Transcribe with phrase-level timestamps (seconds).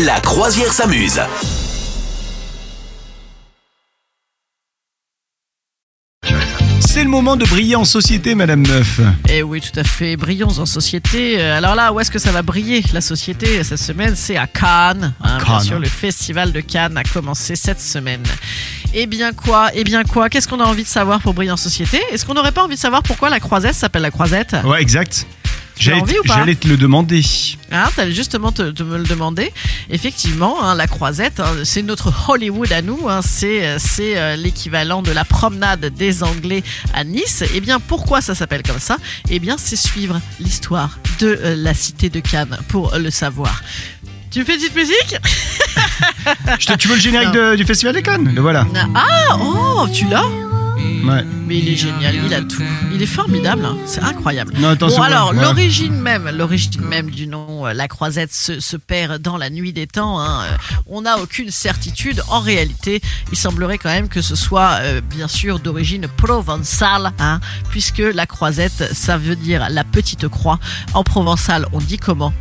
[0.00, 1.20] La croisière s'amuse.
[6.80, 9.00] C'est le moment de briller en société, Madame Neuf.
[9.28, 10.16] Eh oui, tout à fait.
[10.16, 11.40] Brillons en société.
[11.40, 14.14] Euh, Alors là, où est-ce que ça va briller la société cette semaine?
[14.14, 15.14] C'est à Cannes.
[15.24, 18.22] hein, Bien sûr, le festival de Cannes a commencé cette semaine.
[18.92, 19.70] Eh bien quoi?
[19.74, 20.28] Eh bien quoi?
[20.28, 21.98] Qu'est-ce qu'on a envie de savoir pour briller en société?
[22.12, 24.54] Est-ce qu'on n'aurait pas envie de savoir pourquoi la croisette s'appelle la croisette?
[24.64, 25.26] Ouais, exact.
[25.82, 27.22] J'allais envie ou pas j'allais te le demander.
[27.70, 29.52] Hein, T'allais justement te, te me le demander.
[29.90, 33.08] Effectivement, hein, la croisette, hein, c'est notre Hollywood à nous.
[33.08, 36.62] hein, c'est euh, c'est l'équivalent de la promenade des Anglais
[36.94, 37.42] à Nice.
[37.54, 38.96] Et bien, pourquoi ça s'appelle comme ça?
[39.30, 43.62] Eh bien, c'est suivre l'histoire de euh, la cité de Cannes pour le savoir.
[44.30, 45.16] Tu fais une petite musique?
[46.58, 48.32] Je te- tu veux le générique de- du Festival des Cannes?
[48.34, 48.66] Le voilà.
[48.94, 50.24] Ah, oh, tu l'as?
[51.04, 51.24] Ouais.
[51.48, 52.62] Mais il est génial, il a tout.
[52.94, 54.54] Il est formidable, hein, c'est incroyable.
[54.58, 55.40] Non, Bon alors, ouais.
[55.42, 59.72] l'origine même, l'origine même du nom, euh, la croisette se, se perd dans la nuit
[59.72, 60.20] des temps.
[60.20, 60.44] hein.
[60.44, 60.56] Euh,
[60.86, 62.22] On n'a aucune certitude.
[62.28, 63.00] En réalité,
[63.32, 68.26] il semblerait quand même que ce soit euh, bien sûr d'origine provençale, hein, puisque la
[68.26, 70.58] croisette, ça veut dire la petite croix.
[70.94, 72.32] En provençal, on dit comment?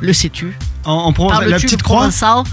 [0.00, 0.56] Le sais-tu?
[0.84, 1.96] En, en Provence, Parles-tu la petite croix?
[1.98, 2.44] provençal?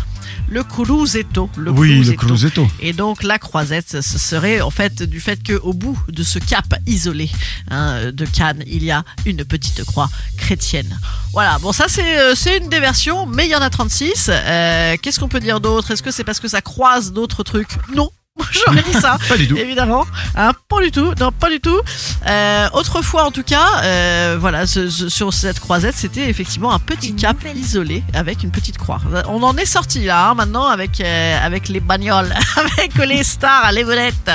[0.48, 1.50] Le cruzetto.
[1.58, 2.68] Le Oui, le cruzetto.
[2.80, 6.66] Et donc la croisette, ce serait en fait du fait qu'au bout de ce cap
[6.86, 7.30] isolé
[7.70, 11.00] hein, de Cannes, il y a une petite croix chrétienne.
[11.34, 14.30] Voilà, bon ça c'est euh, c'est une des versions, mais il y en a 36.
[14.30, 15.92] Euh, Qu'est-ce qu'on peut dire d'autre?
[15.92, 17.78] Est-ce que c'est parce que ça croise d'autres trucs?
[17.96, 18.10] Non.
[18.52, 19.18] J'aurais dit ça.
[19.30, 19.56] Pas du tout.
[19.58, 20.06] Évidemment,
[20.36, 21.80] hein, pas du tout, non, pas du tout.
[22.28, 26.80] Euh, autrefois, en tout cas, euh, voilà, ce- ce- sur cette croisette, c'était effectivement un
[26.80, 29.00] petit cap isolé avec une petite croix.
[29.30, 33.72] On en est sorti là, hein, maintenant, avec euh, avec les bagnoles, avec les stars,
[33.72, 34.32] les vedettes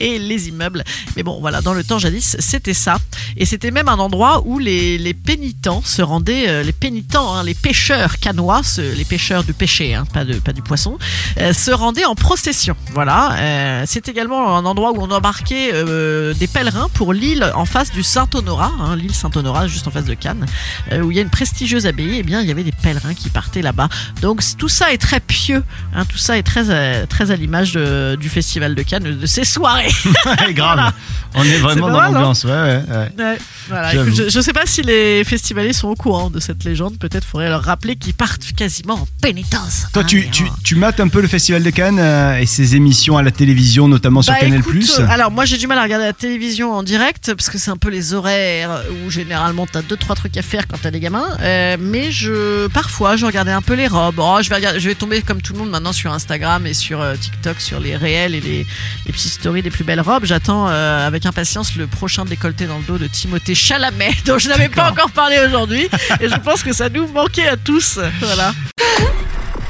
[0.00, 0.84] et les immeubles.
[1.16, 2.98] Mais bon, voilà, dans le temps jadis, c'était ça,
[3.36, 7.44] et c'était même un endroit où les, les pénitents se rendaient, euh, les pénitents, hein,
[7.44, 10.98] les pêcheurs canois, ce- les pêcheurs du péché, hein, pas de pas du poisson,
[11.40, 12.76] euh, se rendaient en procession.
[12.92, 13.36] Voilà.
[13.38, 17.90] Euh, c'est également un endroit où on embarquait euh, des pèlerins pour l'île en face
[17.92, 20.46] du Saint-Honorat, hein, l'île Saint-Honorat juste en face de Cannes,
[20.92, 22.18] euh, où il y a une prestigieuse abbaye.
[22.18, 23.88] Et bien, il y avait des pèlerins qui partaient là-bas.
[24.22, 25.62] Donc tout ça est très pieux.
[25.94, 29.44] hein, tout ça est très euh, très à l'image du festival de Cannes, de ces
[29.44, 29.92] soirées.
[30.50, 30.92] Grave.
[31.34, 32.44] On est vraiment dans hein l'ambiance.
[32.44, 32.82] Ouais, ouais,
[33.18, 33.38] ouais.
[33.68, 36.98] Voilà, écoute, je, je sais pas si les festivaliers sont au courant de cette légende.
[36.98, 39.86] Peut-être faudrait leur rappeler qu'ils partent quasiment en pénitence.
[39.92, 41.98] Toi, hein, tu, tu, tu mates un peu le Festival de Cannes
[42.40, 44.60] et ses émissions à la télévision, notamment sur Bah, Canal+.
[44.60, 47.58] écoute, euh, alors moi j'ai du mal à regarder la télévision en direct parce que
[47.58, 50.90] c'est un peu les horaires où généralement t'as deux trois trucs à faire quand t'as
[50.90, 51.36] des gamins.
[51.40, 54.18] Euh, mais je parfois je regardais un peu les robes.
[54.18, 56.74] Oh, je vais regarder, je vais tomber comme tout le monde maintenant sur Instagram et
[56.74, 58.66] sur euh, TikTok sur les réels et les,
[59.06, 60.24] les petites stories des plus belles robes.
[60.24, 64.48] J'attends euh, avec impatience le prochain décolleté dans le dos de Timothée Chalamet dont je
[64.48, 65.88] n'avais pas encore parlé aujourd'hui
[66.20, 67.98] et je pense que ça nous manquait à tous.
[68.20, 68.52] Voilà.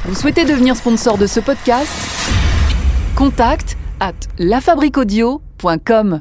[0.05, 1.89] Vous souhaitez devenir sponsor de ce podcast?
[3.15, 6.19] Contact à lafabriquaudio.com.